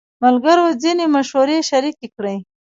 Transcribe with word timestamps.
ملګرو 0.23 0.65
ځینې 0.83 1.05
مشورې 1.15 1.57
شریکې 1.69 2.07
کړې. 2.15 2.35